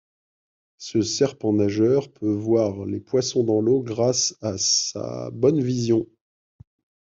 [0.79, 6.07] Ce serpent nageur peut voir les poissons dans l'eau grâce à sa bonne vision.